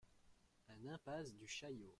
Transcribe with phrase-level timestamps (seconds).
[0.69, 1.89] un impasse du Chaillot